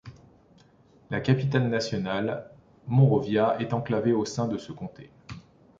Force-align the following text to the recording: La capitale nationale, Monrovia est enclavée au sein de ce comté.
La 1.11 1.21
capitale 1.21 1.67
nationale, 1.69 2.49
Monrovia 2.87 3.55
est 3.59 3.71
enclavée 3.71 4.13
au 4.13 4.25
sein 4.25 4.47
de 4.47 4.57
ce 4.57 4.71
comté. 4.71 5.11